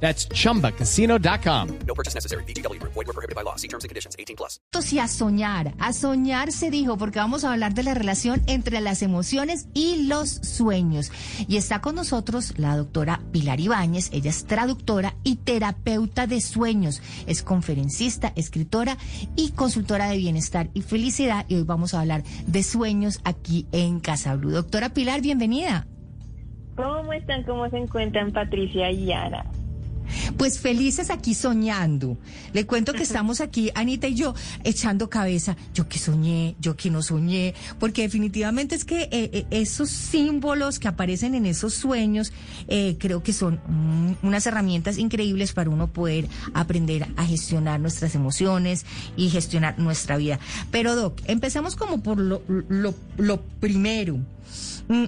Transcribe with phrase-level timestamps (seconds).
[0.00, 1.68] That's chumbacasino.com.
[1.86, 2.44] No purchase necessary.
[2.44, 2.80] BGW.
[2.82, 3.56] Void were prohibited by law.
[3.56, 4.14] See terms and conditions.
[4.18, 4.60] 18 plus.
[4.96, 8.80] Y a soñar, a soñar se dijo, porque vamos a hablar de la relación entre
[8.80, 11.10] las emociones y los sueños.
[11.48, 17.02] Y está con nosotros la doctora Pilar Ibáñez, ella es traductora y terapeuta de sueños,
[17.26, 18.96] es conferencista, escritora
[19.34, 21.46] y consultora de bienestar y felicidad.
[21.48, 24.50] Y hoy vamos a hablar de sueños aquí en Casa Blue.
[24.50, 25.86] Doctora Pilar, bienvenida.
[26.76, 27.42] ¿Cómo están?
[27.42, 29.44] ¿Cómo se encuentran Patricia y Ana?
[30.36, 32.16] Pues felices aquí soñando.
[32.52, 34.34] Le cuento que estamos aquí, Anita y yo,
[34.64, 35.56] echando cabeza.
[35.74, 40.78] Yo que soñé, yo que no soñé, porque definitivamente es que eh, eh, esos símbolos
[40.78, 42.32] que aparecen en esos sueños,
[42.68, 48.14] eh, creo que son mm, unas herramientas increíbles para uno poder aprender a gestionar nuestras
[48.14, 48.84] emociones
[49.16, 50.38] y gestionar nuestra vida.
[50.70, 54.18] Pero Doc, empezamos como por lo, lo, lo primero.
[54.88, 55.06] Mm,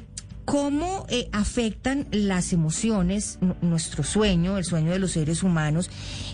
[0.49, 5.91] ¿Cómo eh, afectan las emociones nuestro sueño, el sueño de los seres humanos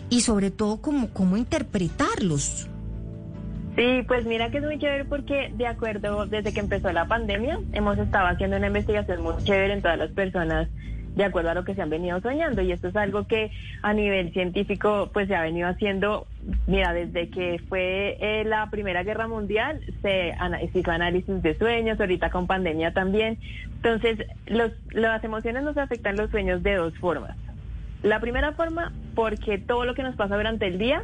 [0.09, 2.69] y sobre todo cómo, cómo interpretarlos?
[3.75, 7.59] Sí, pues mira que es muy chévere porque de acuerdo, desde que empezó la pandemia,
[7.73, 10.69] hemos estado haciendo una investigación muy chévere en todas las personas
[11.15, 12.63] de acuerdo a lo que se han venido soñando.
[12.63, 13.51] Y esto es algo que
[13.83, 16.27] a nivel científico pues se ha venido haciendo,
[16.67, 20.35] mira, desde que fue eh, la Primera Guerra Mundial se,
[20.75, 23.39] hizo análisis de sueños, ahorita con pandemia también.
[23.77, 27.37] Entonces, los, las emociones nos afectan los sueños de dos formas.
[28.03, 31.03] La primera forma, porque todo lo que nos pasa durante el día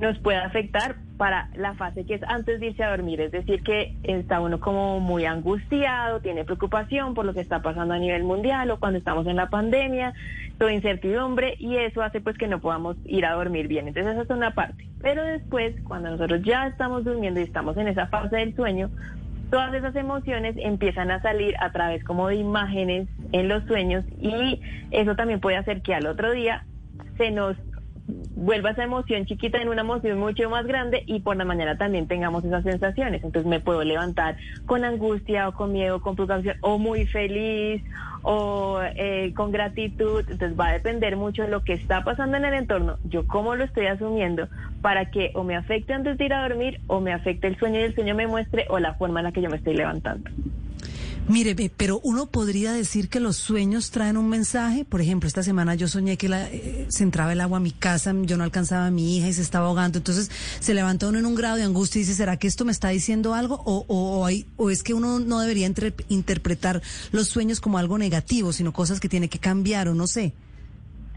[0.00, 3.62] nos puede afectar para la fase que es antes de irse a dormir, es decir,
[3.62, 8.24] que está uno como muy angustiado, tiene preocupación por lo que está pasando a nivel
[8.24, 10.14] mundial o cuando estamos en la pandemia,
[10.58, 13.88] toda incertidumbre y eso hace pues que no podamos ir a dormir bien.
[13.88, 14.88] Entonces esa es una parte.
[15.00, 18.90] Pero después, cuando nosotros ya estamos durmiendo y estamos en esa fase del sueño,
[19.50, 24.60] todas esas emociones empiezan a salir a través como de imágenes en los sueños y
[24.90, 26.64] eso también puede hacer que al otro día
[27.18, 27.56] se nos
[28.42, 32.08] vuelva esa emoción chiquita en una emoción mucho más grande y por la mañana también
[32.08, 33.22] tengamos esas sensaciones.
[33.22, 34.36] Entonces me puedo levantar
[34.66, 37.82] con angustia o con miedo, con preocupación o muy feliz
[38.22, 40.24] o eh, con gratitud.
[40.28, 43.54] Entonces va a depender mucho de lo que está pasando en el entorno, yo cómo
[43.54, 44.48] lo estoy asumiendo
[44.80, 47.78] para que o me afecte antes de ir a dormir o me afecte el sueño
[47.78, 50.28] y el sueño me muestre o la forma en la que yo me estoy levantando.
[51.28, 54.84] Mire, pero uno podría decir que los sueños traen un mensaje.
[54.84, 58.12] Por ejemplo, esta semana yo soñé que eh, se entraba el agua a mi casa,
[58.22, 59.98] yo no alcanzaba a mi hija y se estaba ahogando.
[59.98, 62.72] Entonces se levanta uno en un grado de angustia y dice, ¿será que esto me
[62.72, 63.62] está diciendo algo?
[63.64, 65.72] O, o, o es que uno no debería
[66.08, 66.82] interpretar
[67.12, 70.34] los sueños como algo negativo, sino cosas que tiene que cambiar o no sé.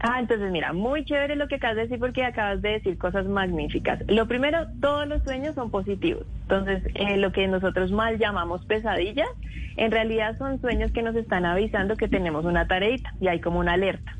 [0.08, 3.26] Ah, entonces mira, muy chévere lo que acabas de decir porque acabas de decir cosas
[3.26, 3.98] magníficas.
[4.06, 6.24] Lo primero, todos los sueños son positivos.
[6.42, 9.28] Entonces, eh, lo que nosotros mal llamamos pesadillas,
[9.76, 13.58] en realidad son sueños que nos están avisando que tenemos una tareita y hay como
[13.58, 14.16] una alerta.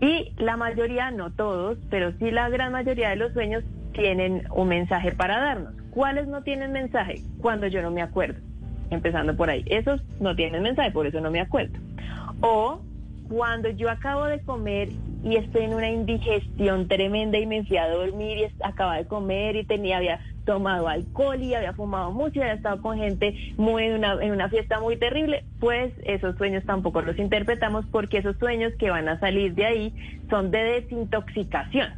[0.00, 4.66] Y la mayoría, no todos, pero sí la gran mayoría de los sueños tienen un
[4.66, 5.74] mensaje para darnos.
[5.90, 7.22] ¿Cuáles no tienen mensaje?
[7.40, 8.40] Cuando yo no me acuerdo.
[8.90, 9.64] Empezando por ahí.
[9.66, 11.78] Esos no tienen mensaje, por eso no me acuerdo.
[12.40, 12.80] O
[13.24, 14.92] cuando yo acabo de comer
[15.22, 19.56] y estoy en una indigestión tremenda y me fui a dormir y acaba de comer
[19.56, 23.84] y tenía había tomado alcohol y había fumado mucho y había estado con gente muy
[23.84, 28.36] en una, en una fiesta muy terrible, pues esos sueños tampoco los interpretamos porque esos
[28.36, 29.94] sueños que van a salir de ahí
[30.28, 31.88] son de desintoxicación.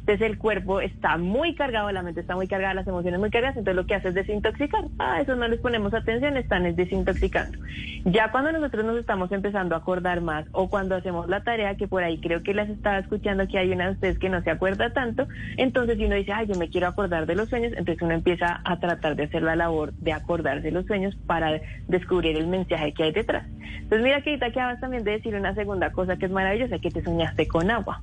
[0.00, 3.56] Entonces el cuerpo está muy cargado, la mente está muy cargada, las emociones muy cargadas,
[3.56, 4.84] entonces lo que hace es desintoxicar.
[4.98, 7.58] Ah, eso no les ponemos atención, están es desintoxicando.
[8.04, 11.88] Ya cuando nosotros nos estamos empezando a acordar más o cuando hacemos la tarea, que
[11.88, 14.50] por ahí creo que las estaba escuchando que hay una de ustedes que no se
[14.50, 15.26] acuerda tanto,
[15.56, 18.78] entonces uno dice, ay, yo me quiero acordar de los sueños, entonces uno empieza a
[18.78, 23.04] tratar de hacer la labor de acordarse de los sueños para descubrir el mensaje que
[23.04, 23.44] hay detrás.
[23.86, 26.90] Entonces mira que ahorita acabas también de decir una segunda cosa que es maravillosa, que
[26.90, 28.02] te soñaste con agua.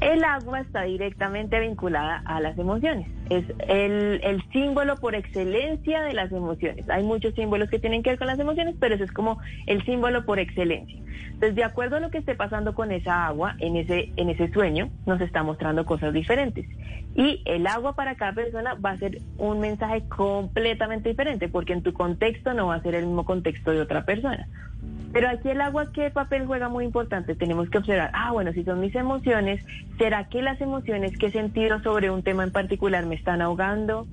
[0.00, 3.08] El agua está directamente vinculada a las emociones.
[3.30, 6.88] Es el, símbolo por excelencia de las emociones.
[6.88, 9.84] Hay muchos símbolos que tienen que ver con las emociones, pero ese es como el
[9.84, 10.98] símbolo por excelencia.
[11.26, 14.50] Entonces, de acuerdo a lo que esté pasando con esa agua en ese, en ese
[14.52, 16.66] sueño, nos está mostrando cosas diferentes.
[17.14, 21.82] Y el agua para cada persona va a ser un mensaje completamente diferente, porque en
[21.82, 24.48] tu contexto no va a ser el mismo contexto de otra persona.
[25.12, 27.34] Pero aquí el agua, ¿qué papel juega muy importante?
[27.34, 29.64] Tenemos que observar, ah, bueno, si son mis emociones,
[29.96, 34.06] ¿será que las emociones que he sentido sobre un tema en particular me están ahogando?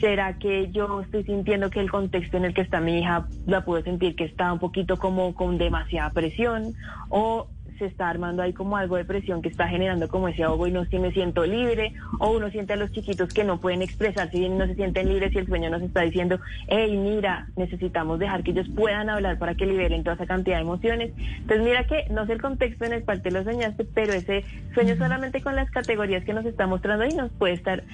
[0.00, 3.64] ¿Será que yo estoy sintiendo que el contexto en el que está mi hija la
[3.64, 6.74] puedo sentir que está un poquito como con demasiada presión?
[7.08, 10.66] ¿O se está armando ahí como algo de presión que está generando como ese ahogo
[10.66, 11.92] y no si me siento libre?
[12.18, 15.34] ¿O uno siente a los chiquitos que no pueden expresarse y no se sienten libres
[15.34, 16.38] y el sueño nos está diciendo,
[16.68, 20.62] hey, mira, necesitamos dejar que ellos puedan hablar para que liberen toda esa cantidad de
[20.62, 21.12] emociones?
[21.16, 24.44] Entonces mira que no sé el contexto en el cual te lo soñaste, pero ese
[24.74, 27.84] sueño solamente con las categorías que nos está mostrando ahí nos puede estar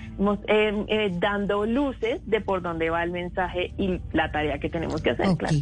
[0.46, 5.02] eh, eh, dando luces de por dónde va el mensaje y la tarea que tenemos
[5.02, 5.26] que hacer.
[5.28, 5.38] Ok.
[5.38, 5.56] Claro.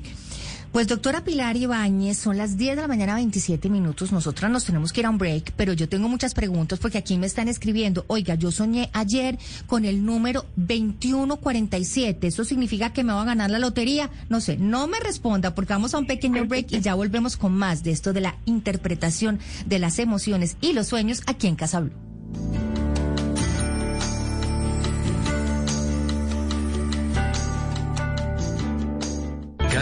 [0.72, 4.92] Pues doctora Pilar Ibáñez, son las 10 de la mañana 27 minutos, nosotras nos tenemos
[4.92, 8.04] que ir a un break, pero yo tengo muchas preguntas porque aquí me están escribiendo,
[8.06, 13.50] oiga, yo soñé ayer con el número 2147, ¿eso significa que me va a ganar
[13.50, 14.10] la lotería?
[14.28, 17.54] No sé, no me responda porque vamos a un pequeño break y ya volvemos con
[17.54, 21.84] más de esto de la interpretación de las emociones y los sueños aquí en Casa.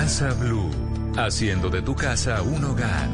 [0.06, 0.70] Casa Blue,
[1.16, 3.08] haciendo de tu casa un hogar.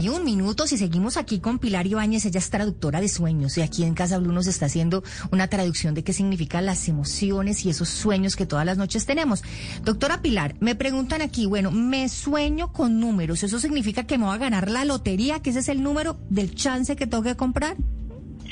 [0.00, 3.62] Y un minuto, si seguimos aquí con Pilar Ibáñez, ella es traductora de sueños y
[3.62, 7.70] aquí en Casa Blue nos está haciendo una traducción de qué significan las emociones y
[7.70, 9.44] esos sueños que todas las noches tenemos.
[9.84, 14.34] Doctora Pilar, me preguntan aquí, bueno, me sueño con números, ¿eso significa que me voy
[14.34, 17.76] a ganar la lotería, que ese es el número del chance que tengo que comprar?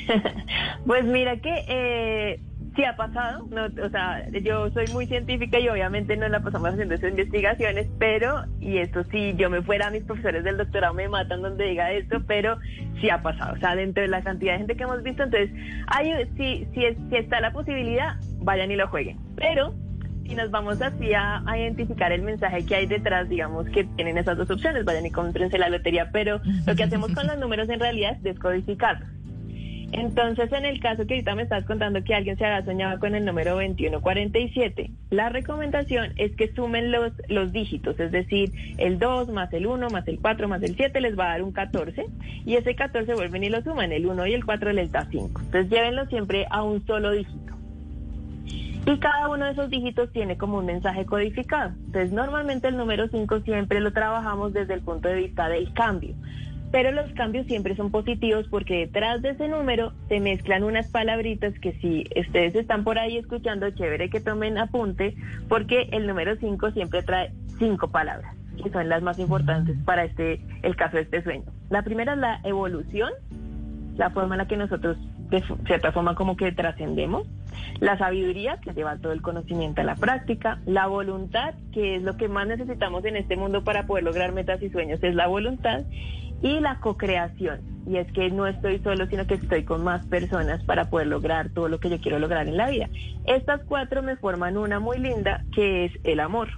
[0.86, 2.40] Pues mira que eh,
[2.78, 6.70] sí ha pasado, no, o sea, yo soy muy científica y obviamente no la pasamos
[6.70, 11.08] haciendo esas investigaciones, pero, y esto sí, yo me fuera, mis profesores del doctorado me
[11.08, 12.56] matan donde diga esto, pero
[13.00, 15.50] sí ha pasado, o sea, dentro de la cantidad de gente que hemos visto, entonces,
[15.88, 19.74] hay, si, si, si está la posibilidad, vayan y lo jueguen, pero
[20.22, 24.18] si nos vamos así a, a identificar el mensaje que hay detrás, digamos que tienen
[24.18, 27.68] esas dos opciones, vayan y cómprense la lotería, pero lo que hacemos con los números
[27.70, 29.17] en realidad es descodificarlos.
[29.92, 33.14] Entonces, en el caso que ahorita me estás contando que alguien se haga soñado con
[33.14, 39.30] el número 2147, la recomendación es que sumen los, los dígitos, es decir, el 2
[39.30, 42.04] más el 1 más el 4 más el 7 les va a dar un 14
[42.44, 45.40] y ese 14 vuelven y lo suman, el 1 y el 4 les da 5.
[45.40, 47.48] Entonces, llévenlo siempre a un solo dígito.
[48.86, 51.72] Y cada uno de esos dígitos tiene como un mensaje codificado.
[51.86, 56.14] Entonces, normalmente el número 5 siempre lo trabajamos desde el punto de vista del cambio.
[56.70, 61.58] Pero los cambios siempre son positivos porque detrás de ese número se mezclan unas palabritas
[61.60, 65.14] que si ustedes están por ahí escuchando, chévere que tomen apunte,
[65.48, 70.40] porque el número 5 siempre trae cinco palabras, que son las más importantes para este
[70.62, 71.44] el caso de este sueño.
[71.70, 73.12] La primera es la evolución,
[73.96, 74.98] la forma en la que nosotros
[75.30, 77.26] de cierta forma como que trascendemos,
[77.80, 82.16] la sabiduría que lleva todo el conocimiento a la práctica, la voluntad, que es lo
[82.16, 85.82] que más necesitamos en este mundo para poder lograr metas y sueños, es la voluntad,
[86.42, 90.62] y la co-creación, y es que no estoy solo, sino que estoy con más personas
[90.64, 92.88] para poder lograr todo lo que yo quiero lograr en la vida.
[93.26, 96.48] Estas cuatro me forman una muy linda, que es el amor.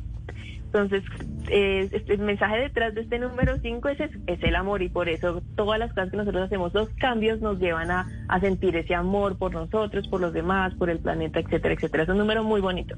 [0.73, 1.03] Entonces,
[1.49, 5.09] eh, este, el mensaje detrás de este número 5 es, es, el amor y por
[5.09, 8.95] eso todas las cosas que nosotros hacemos, los cambios nos llevan a, a sentir ese
[8.95, 12.05] amor por nosotros, por los demás, por el planeta, etcétera, etcétera.
[12.05, 12.97] Es un número muy bonito.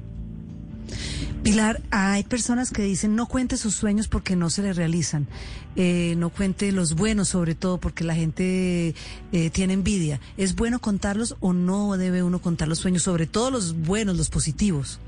[1.43, 5.27] Pilar, hay personas que dicen no cuente sus sueños porque no se le realizan,
[5.75, 8.93] Eh, no cuente los buenos sobre todo porque la gente
[9.31, 10.19] eh, tiene envidia.
[10.37, 14.29] ¿Es bueno contarlos o no debe uno contar los sueños, sobre todo los buenos, los
[14.29, 15.01] positivos?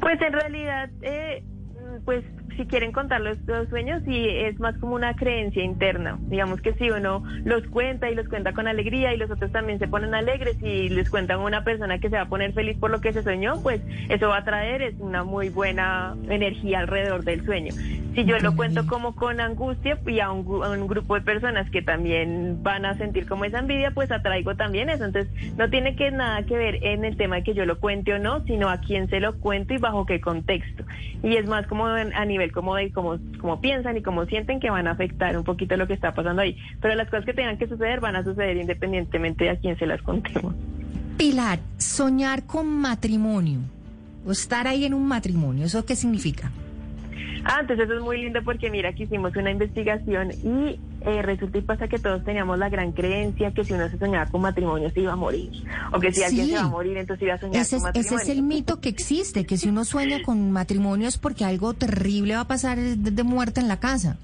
[0.00, 1.42] Pues en realidad, eh,
[2.04, 2.24] pues
[2.56, 6.18] si quieren contar los, los sueños, sí es más como una creencia interna.
[6.28, 9.78] Digamos que si uno los cuenta y los cuenta con alegría y los otros también
[9.78, 12.76] se ponen alegres y les cuentan a una persona que se va a poner feliz
[12.78, 16.80] por lo que se soñó, pues eso va a traer es una muy buena energía
[16.80, 17.72] alrededor del sueño.
[18.14, 21.20] Si yo lo cuento como con angustia y a un, gru- a un grupo de
[21.22, 25.04] personas que también van a sentir como esa envidia, pues atraigo también eso.
[25.04, 28.14] Entonces, no tiene que nada que ver en el tema de que yo lo cuente
[28.14, 30.84] o no, sino a quién se lo cuento y bajo qué contexto.
[31.24, 33.18] Y es más como a nivel como de cómo
[33.60, 36.56] piensan y cómo sienten que van a afectar un poquito lo que está pasando ahí.
[36.80, 39.86] Pero las cosas que tengan que suceder van a suceder independientemente de a quién se
[39.86, 40.54] las contemos.
[41.16, 43.60] Pilar, soñar con matrimonio
[44.26, 46.50] o estar ahí en un matrimonio, ¿eso qué significa?
[47.44, 51.58] Ah, entonces eso es muy lindo porque mira que hicimos una investigación y eh, resulta
[51.58, 54.90] y pasa que todos teníamos la gran creencia que si uno se soñaba con matrimonio
[54.90, 55.50] se iba a morir.
[55.92, 57.90] O que si alguien se va a morir, entonces iba a soñar Ese es, con
[57.90, 58.22] ese matrimonio.
[58.22, 62.34] es el mito que existe, que si uno sueña con matrimonio es porque algo terrible
[62.34, 64.16] va a pasar de muerte en la casa.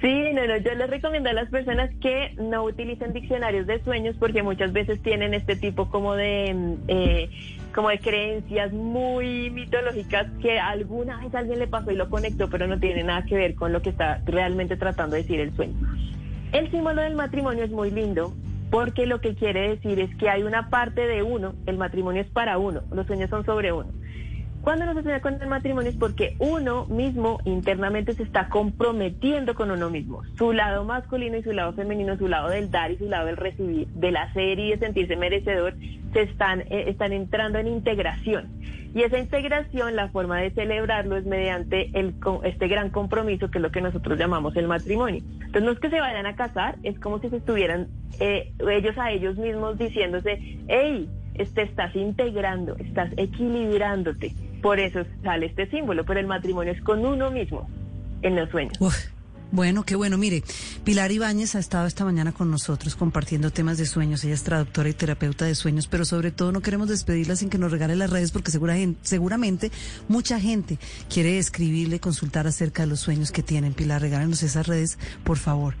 [0.00, 4.16] Sí, no, no, yo les recomiendo a las personas que no utilicen diccionarios de sueños
[4.18, 7.30] porque muchas veces tienen este tipo como de, mm, eh,
[7.74, 12.66] como de creencias muy mitológicas que alguna vez alguien le pasó y lo conectó, pero
[12.66, 15.74] no tiene nada que ver con lo que está realmente tratando de decir el sueño.
[16.52, 18.32] El símbolo del matrimonio es muy lindo
[18.70, 22.28] porque lo que quiere decir es que hay una parte de uno, el matrimonio es
[22.28, 23.88] para uno, los sueños son sobre uno.
[24.64, 29.54] Cuando uno se sueña con el matrimonio es porque uno mismo internamente se está comprometiendo
[29.54, 30.22] con uno mismo.
[30.38, 33.36] Su lado masculino y su lado femenino, su lado del dar y su lado del
[33.36, 35.74] recibir, del hacer y de sentirse merecedor,
[36.14, 38.48] se están, eh, están entrando en integración.
[38.94, 43.62] Y esa integración, la forma de celebrarlo es mediante el, este gran compromiso que es
[43.62, 45.22] lo que nosotros llamamos el matrimonio.
[45.32, 48.96] Entonces no es que se vayan a casar, es como si se estuvieran eh, ellos
[48.96, 51.06] a ellos mismos diciéndose, hey,
[51.52, 54.32] te estás integrando, estás equilibrándote.
[54.64, 57.68] Por eso sale este símbolo, pero el matrimonio es con uno mismo
[58.22, 58.72] en los sueños.
[58.80, 58.96] Uf,
[59.50, 60.16] bueno, qué bueno.
[60.16, 60.42] Mire,
[60.84, 64.24] Pilar Ibáñez ha estado esta mañana con nosotros compartiendo temas de sueños.
[64.24, 67.58] Ella es traductora y terapeuta de sueños, pero sobre todo no queremos despedirla sin que
[67.58, 69.70] nos regale las redes porque segura, seguramente
[70.08, 70.78] mucha gente
[71.12, 73.74] quiere escribirle, consultar acerca de los sueños que tienen.
[73.74, 75.74] Pilar, regálenos esas redes, por favor.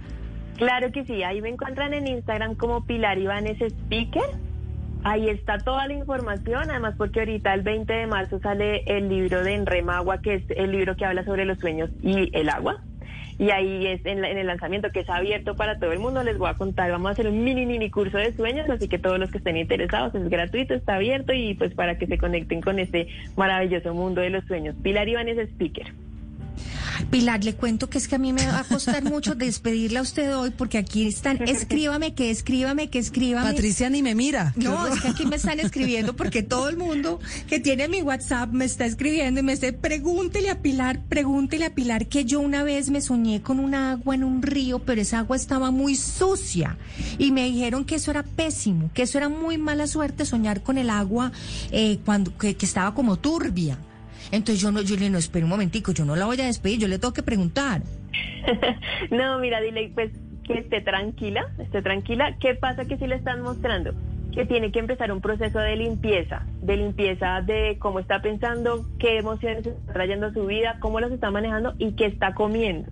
[0.58, 4.43] Claro que sí, ahí me encuentran en Instagram como Pilar Ibanes Speaker.
[5.04, 9.44] Ahí está toda la información, además porque ahorita el 20 de marzo sale el libro
[9.44, 12.82] de Enremagua, que es el libro que habla sobre los sueños y el agua.
[13.36, 16.22] Y ahí es en, la- en el lanzamiento que es abierto para todo el mundo.
[16.22, 18.98] Les voy a contar, vamos a hacer un mini, mini curso de sueños, así que
[18.98, 22.62] todos los que estén interesados es gratuito, está abierto y pues para que se conecten
[22.62, 24.74] con este maravilloso mundo de los sueños.
[24.82, 25.92] Pilar Ibanes Speaker.
[27.10, 30.02] Pilar, le cuento que es que a mí me va a costar mucho despedirla a
[30.02, 33.52] usted hoy porque aquí están, escríbame, que escríbame, que escríbame.
[33.52, 34.52] Patricia ni me mira.
[34.56, 38.50] No, es que aquí me están escribiendo porque todo el mundo que tiene mi WhatsApp
[38.50, 42.62] me está escribiendo y me dice, pregúntele a Pilar, pregúntele a Pilar que yo una
[42.62, 46.76] vez me soñé con una agua en un río, pero esa agua estaba muy sucia
[47.18, 50.78] y me dijeron que eso era pésimo, que eso era muy mala suerte soñar con
[50.78, 51.32] el agua
[51.70, 53.78] eh, cuando que, que estaba como turbia.
[54.32, 56.80] Entonces yo no, yo le no, espera un momentico, yo no la voy a despedir,
[56.80, 57.82] yo le tengo que preguntar.
[59.10, 60.10] no, mira, dile pues
[60.44, 62.36] que esté tranquila, esté tranquila.
[62.40, 63.92] ¿Qué pasa que si le están mostrando?
[64.32, 69.18] Que tiene que empezar un proceso de limpieza, de limpieza de cómo está pensando, qué
[69.18, 72.90] emociones está trayendo a su vida, cómo las está manejando y qué está comiendo.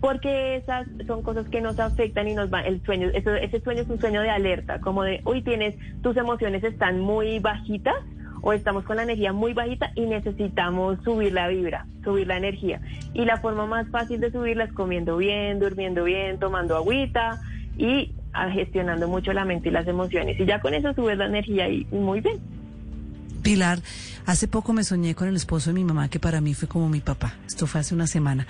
[0.00, 3.82] Porque esas son cosas que nos afectan y nos van, el sueño, eso- ese sueño
[3.82, 7.94] es un sueño de alerta, como de, uy, tienes, tus emociones están muy bajitas,
[8.42, 12.80] o estamos con la energía muy bajita y necesitamos subir la vibra, subir la energía.
[13.14, 17.40] Y la forma más fácil de subirla es comiendo bien, durmiendo bien, tomando agüita
[17.76, 20.38] y ah, gestionando mucho la mente y las emociones.
[20.38, 22.59] Y ya con eso subes la energía y, y muy bien.
[23.40, 23.82] Pilar,
[24.26, 26.88] hace poco me soñé con el esposo de mi mamá, que para mí fue como
[26.88, 27.34] mi papá.
[27.46, 28.46] Esto fue hace una semana.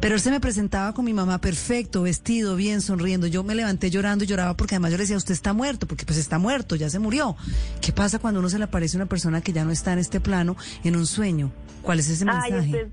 [0.00, 3.26] Pero él se me presentaba con mi mamá perfecto, vestido, bien, sonriendo.
[3.26, 6.04] Yo me levanté llorando y lloraba porque además yo le decía, usted está muerto, porque
[6.04, 7.36] pues está muerto, ya se murió.
[7.80, 10.20] ¿Qué pasa cuando uno se le aparece una persona que ya no está en este
[10.20, 11.50] plano, en un sueño?
[11.82, 12.88] ¿Cuál es ese mensaje?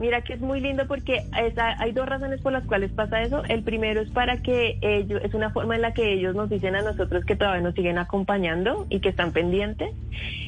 [0.00, 3.44] Mira que es muy lindo porque hay dos razones por las cuales pasa eso.
[3.44, 6.74] El primero es para que ellos, es una forma en la que ellos nos dicen
[6.74, 9.90] a nosotros que todavía nos siguen acompañando y que están pendientes.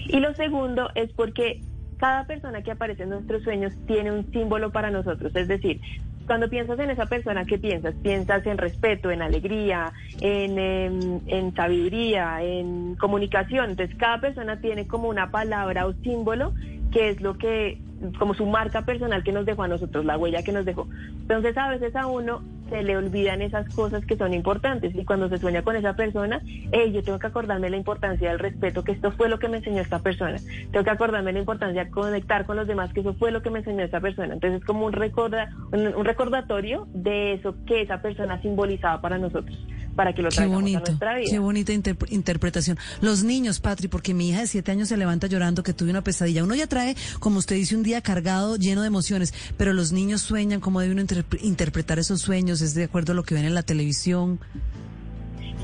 [0.08, 1.60] Y lo segundo es porque
[1.98, 5.36] cada persona que aparece en nuestros sueños tiene un símbolo para nosotros.
[5.36, 5.80] Es decir,
[6.26, 7.94] cuando piensas en esa persona, ¿qué piensas?
[8.02, 13.70] Piensas en respeto, en alegría, en, em, en sabiduría, en comunicación.
[13.70, 16.54] Entonces, cada persona tiene como una palabra o símbolo
[16.92, 17.78] que es lo que,
[18.18, 20.88] como su marca personal que nos dejó a nosotros, la huella que nos dejó.
[21.20, 25.28] Entonces, a veces a uno se le olvidan esas cosas que son importantes y cuando
[25.28, 26.40] se sueña con esa persona,
[26.72, 29.58] hey, yo tengo que acordarme la importancia del respeto, que esto fue lo que me
[29.58, 30.38] enseñó esta persona.
[30.70, 33.50] Tengo que acordarme la importancia de conectar con los demás, que eso fue lo que
[33.50, 34.32] me enseñó esta persona.
[34.32, 39.18] Entonces, es como un, recorda, un, un recordatorio de eso que esa persona simbolizaba para
[39.18, 39.58] nosotros,
[39.94, 41.30] para que lo Qué a bonito, nuestra vida.
[41.30, 42.78] qué bonita interp- interpretación.
[43.00, 46.02] Los niños, Patri, porque mi hija de siete años se levanta llorando que tuve una
[46.02, 46.44] pesadilla.
[46.44, 50.22] Uno ya trae, como usted dice, un día cargado, lleno de emociones, pero los niños
[50.22, 52.60] sueñan, ¿cómo debe uno interp- interpretar esos sueños?
[52.62, 54.40] ¿Es de acuerdo a lo que ven en la televisión?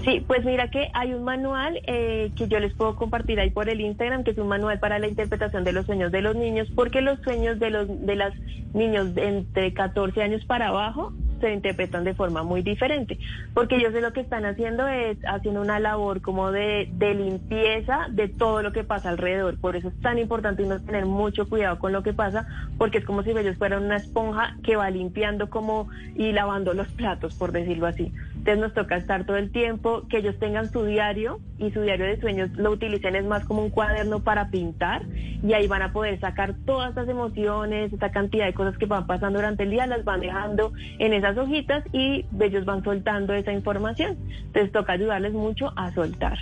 [0.04, 3.68] Sí, pues mira que hay un manual eh, que yo les puedo compartir ahí por
[3.68, 6.68] el Instagram, que es un manual para la interpretación de los sueños de los niños,
[6.74, 8.32] porque los sueños de los de los
[8.74, 13.18] niños de entre 14 años para abajo se interpretan de forma muy diferente,
[13.54, 18.28] porque ellos lo que están haciendo es haciendo una labor como de, de limpieza de
[18.28, 19.58] todo lo que pasa alrededor.
[19.58, 23.22] Por eso es tan importante tener mucho cuidado con lo que pasa, porque es como
[23.22, 27.86] si ellos fueran una esponja que va limpiando como y lavando los platos, por decirlo
[27.86, 28.12] así.
[28.38, 32.06] Entonces nos toca estar todo el tiempo, que ellos tengan su diario y su diario
[32.06, 35.02] de sueños lo utilicen es más como un cuaderno para pintar
[35.42, 39.06] y ahí van a poder sacar todas esas emociones, esa cantidad de cosas que van
[39.06, 43.52] pasando durante el día, las van dejando en esas hojitas y ellos van soltando esa
[43.52, 44.16] información.
[44.46, 46.38] Entonces toca ayudarles mucho a soltar.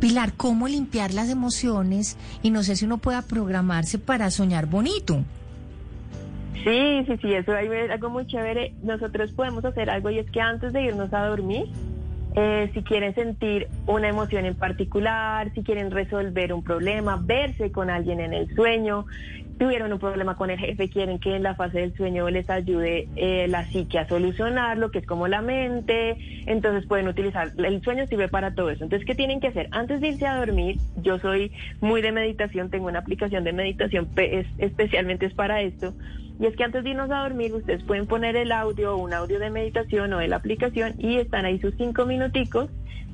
[0.00, 2.18] Pilar, ¿cómo limpiar las emociones?
[2.42, 5.24] Y no sé si uno pueda programarse para soñar bonito.
[6.66, 8.74] Sí, sí, sí, eso es algo muy chévere.
[8.82, 11.66] Nosotros podemos hacer algo y es que antes de irnos a dormir,
[12.34, 17.88] eh, si quieren sentir una emoción en particular, si quieren resolver un problema, verse con
[17.88, 19.06] alguien en el sueño,
[19.58, 23.08] tuvieron un problema con el jefe, quieren que en la fase del sueño les ayude
[23.16, 28.06] eh, la psique a solucionarlo, que es como la mente, entonces pueden utilizar, el sueño
[28.06, 28.84] sirve para todo eso.
[28.84, 29.68] Entonces, ¿qué tienen que hacer?
[29.70, 34.08] Antes de irse a dormir, yo soy muy de meditación, tengo una aplicación de meditación,
[34.16, 35.94] es, especialmente es para esto,
[36.38, 39.38] y es que antes de irnos a dormir, ustedes pueden poner el audio, un audio
[39.38, 42.68] de meditación o de la aplicación y están ahí sus cinco minuticos,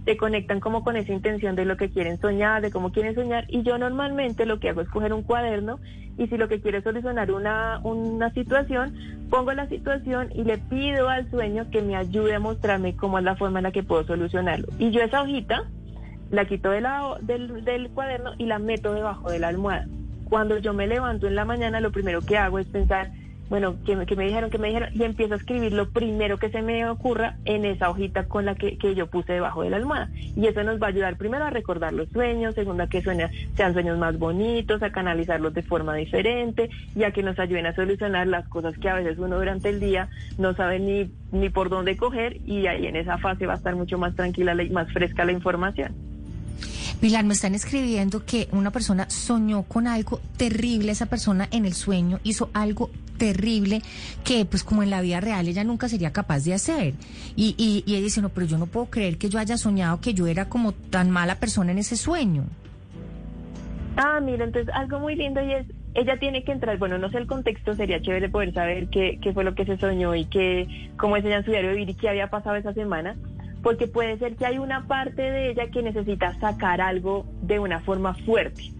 [0.04, 3.46] se conectan como con esa intención de lo que quieren soñar, de cómo quieren soñar.
[3.48, 5.78] Y yo normalmente lo que hago es coger un cuaderno
[6.18, 8.94] y si lo que quiero es solucionar una, una situación,
[9.30, 13.24] pongo la situación y le pido al sueño que me ayude a mostrarme cómo es
[13.24, 14.68] la forma en la que puedo solucionarlo.
[14.78, 15.64] Y yo esa hojita
[16.30, 19.86] la quito de la, del, del cuaderno y la meto debajo de la almohada
[20.32, 23.10] cuando yo me levanto en la mañana, lo primero que hago es pensar,
[23.52, 26.62] bueno, que, me dijeron, que me dijeron, y empiezo a escribir lo primero que se
[26.62, 30.08] me ocurra en esa hojita con la que, yo puse debajo de la almohada.
[30.34, 33.74] Y eso nos va a ayudar primero a recordar los sueños, segundo a que sean
[33.74, 38.26] sueños más bonitos, a canalizarlos de forma diferente y a que nos ayuden a solucionar
[38.26, 41.98] las cosas que a veces uno durante el día no sabe ni, ni por dónde
[41.98, 45.26] coger y ahí en esa fase va a estar mucho más tranquila y más fresca
[45.26, 45.94] la información.
[47.02, 51.74] Pilar, me están escribiendo que una persona soñó con algo terrible, esa persona en el
[51.74, 52.90] sueño hizo algo
[53.22, 53.82] terrible
[54.24, 56.94] que pues como en la vida real ella nunca sería capaz de hacer.
[57.36, 60.12] Y, y, ella dice, no, pero yo no puedo creer que yo haya soñado que
[60.12, 62.42] yo era como tan mala persona en ese sueño.
[63.96, 67.18] Ah, mira, entonces algo muy lindo y es, ella tiene que entrar, bueno, no sé
[67.18, 70.90] el contexto, sería chévere poder saber qué, qué fue lo que se soñó y qué,
[70.96, 73.14] cómo es ella en su diario vivir y qué había pasado esa semana
[73.62, 77.78] porque puede ser que hay una parte de ella que necesita sacar algo de una
[77.78, 78.72] forma fuerte.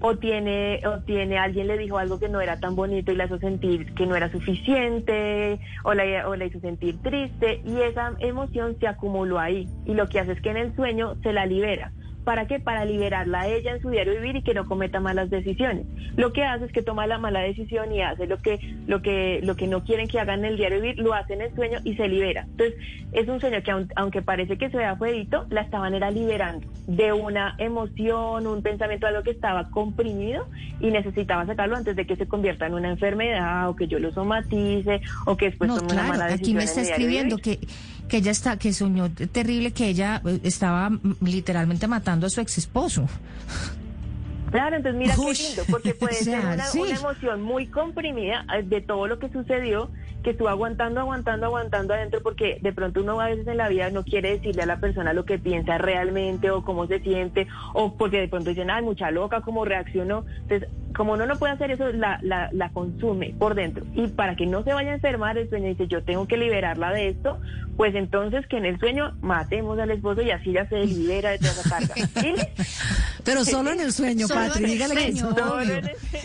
[0.00, 3.26] O tiene, o tiene, alguien le dijo algo que no era tan bonito y la
[3.26, 8.14] hizo sentir que no era suficiente, o la, o la hizo sentir triste, y esa
[8.18, 9.68] emoción se acumuló ahí.
[9.84, 11.92] Y lo que hace es que en el sueño se la libera.
[12.30, 12.60] ¿Para qué?
[12.60, 15.84] Para liberarla a ella en su diario vivir y que no cometa malas decisiones.
[16.14, 19.40] Lo que hace es que toma la mala decisión y hace lo que, lo que,
[19.42, 21.80] lo que no quieren que hagan en el diario vivir, lo hace en el sueño
[21.82, 22.42] y se libera.
[22.42, 22.76] Entonces,
[23.10, 27.12] es un sueño que aunque parece que se vea fuedito, la estaban era liberando de
[27.12, 30.46] una emoción, un pensamiento, algo que estaba comprimido
[30.78, 34.12] y necesitaba sacarlo antes de que se convierta en una enfermedad o que yo lo
[34.12, 36.44] somatice o que después tome una mala decisión.
[36.44, 37.58] Aquí me está escribiendo que
[38.10, 42.58] que ella está, que soñó terrible que ella eh, estaba literalmente matando a su ex
[42.58, 43.06] esposo.
[44.50, 48.80] Claro, entonces mira qué lindo, porque puede ser una, una, emoción muy comprimida eh, de
[48.80, 49.90] todo lo que sucedió,
[50.22, 53.90] que estuvo aguantando, aguantando, aguantando adentro, porque de pronto uno a veces en la vida
[53.90, 57.94] no quiere decirle a la persona lo que piensa realmente o cómo se siente, o
[57.94, 60.24] porque de pronto dicen, ay, mucha loca, cómo reaccionó.
[60.42, 63.84] Entonces, como uno no puede hacer eso, la, la, la consume por dentro.
[63.94, 66.92] Y para que no se vaya a enfermar, el sueño dice, yo tengo que liberarla
[66.92, 67.38] de esto,
[67.76, 71.38] pues entonces que en el sueño matemos al esposo y así ya se libera de
[71.38, 71.94] toda esa carga.
[73.24, 75.12] Pero solo en el sueño, Patri, dígale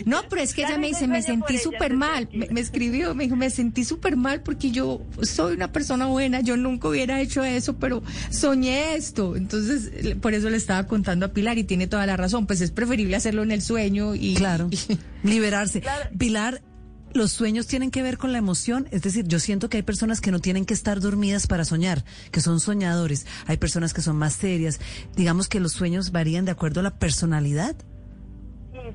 [0.04, 2.28] No, pero es que ella me dice, me sentí súper mal.
[2.32, 6.56] Me, escribió, me dijo, me sentí súper mal porque yo soy una persona buena, yo
[6.56, 9.36] nunca hubiera hecho eso, pero soñé esto.
[9.36, 12.46] Entonces, por eso le estaba contando a Pilar y tiene toda la razón.
[12.46, 14.34] Pues es preferible hacerlo en el sueño y...
[14.34, 14.68] Claro,
[15.22, 15.82] liberarse.
[16.18, 16.62] Pilar,
[17.16, 20.20] los sueños tienen que ver con la emoción, es decir, yo siento que hay personas
[20.20, 24.16] que no tienen que estar dormidas para soñar, que son soñadores, hay personas que son
[24.16, 24.80] más serias,
[25.16, 27.74] digamos que los sueños varían de acuerdo a la personalidad.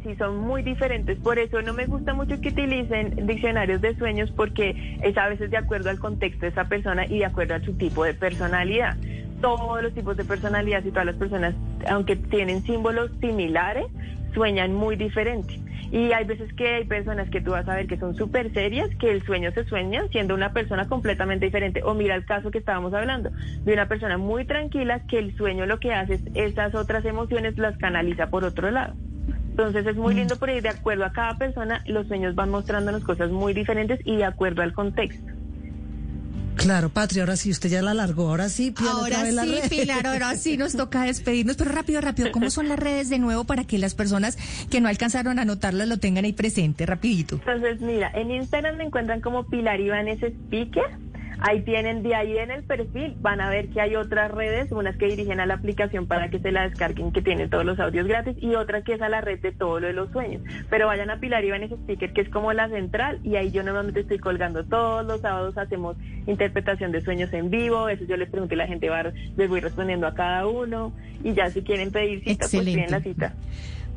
[0.04, 4.32] Sí, son muy diferentes, por eso no me gusta mucho que utilicen diccionarios de sueños
[4.32, 7.60] porque es a veces de acuerdo al contexto de esa persona y de acuerdo a
[7.60, 8.96] su tipo de personalidad.
[9.42, 11.56] Todos los tipos de personalidad y todas las personas,
[11.90, 13.86] aunque tienen símbolos similares,
[14.34, 15.60] sueñan muy diferente.
[15.92, 18.90] Y hay veces que hay personas que tú vas a ver que son súper serias,
[18.96, 21.82] que el sueño se sueña siendo una persona completamente diferente.
[21.84, 23.30] O mira el caso que estábamos hablando,
[23.66, 27.58] de una persona muy tranquila que el sueño lo que hace es esas otras emociones
[27.58, 28.96] las canaliza por otro lado.
[29.67, 30.17] Entonces es muy mm.
[30.17, 34.00] lindo por ir de acuerdo a cada persona, los sueños van mostrándonos cosas muy diferentes
[34.06, 35.32] y de acuerdo al contexto.
[36.56, 40.58] Claro, Patria, ahora sí, usted ya la largó, ahora sí, Ahora sí, Pilar, ahora sí
[40.58, 43.95] nos toca despedirnos, pero rápido, rápido, ¿cómo son las redes de nuevo para que las
[43.95, 44.38] personas
[44.69, 47.36] que no alcanzaron a anotarlas lo tengan ahí presente, rapidito?
[47.36, 50.86] Entonces, mira, en Instagram me encuentran como Pilar Ibanes Speaker,
[51.44, 54.96] Ahí tienen, de ahí en el perfil, van a ver que hay otras redes, unas
[54.96, 58.08] que dirigen a la aplicación para que se la descarguen, que tienen todos los audios
[58.08, 60.44] gratis, y otra que es a la red de todo lo de los sueños.
[60.70, 64.02] Pero vayan a Pilar ese Sticker, que es como la central, y ahí yo normalmente
[64.02, 68.54] estoy colgando todos los sábados, hacemos interpretación de sueños en vivo, eso yo les pregunto
[68.54, 72.24] y la gente va, les voy respondiendo a cada uno, y ya si quieren pedir
[72.24, 73.34] cita, pues piden la cita.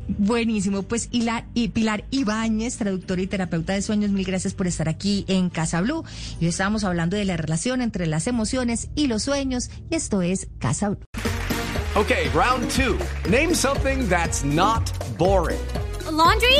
[0.07, 4.67] Buenísimo, pues y, la, y Pilar Ibáñez, traductora y terapeuta de sueños, mil gracias por
[4.67, 6.03] estar aquí en Casa Blue.
[6.39, 10.21] Y hoy estábamos hablando de la relación entre las emociones y los sueños, y esto
[10.21, 10.99] es Casa Blue.
[11.95, 12.99] Okay, round two.
[13.29, 14.83] Name something that's not
[15.17, 15.59] boring.
[16.05, 16.59] A laundry?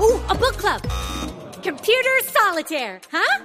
[0.00, 0.80] Ooh, a book club.
[1.62, 3.44] Computer solitaire, huh?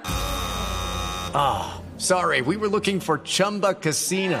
[1.34, 4.40] Ah, oh, sorry, we were looking for Chumba Casino.